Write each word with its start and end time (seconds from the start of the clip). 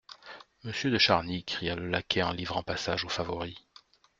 Monsieur 0.63 0.89
de 0.89 0.97
Charny! 0.97 1.43
cria 1.43 1.75
le 1.75 1.85
laquais 1.87 2.23
en 2.23 2.31
livrant 2.31 2.63
passage 2.63 3.05
au 3.05 3.09
favori. 3.09 3.67